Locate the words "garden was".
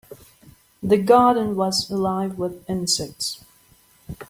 0.97-1.87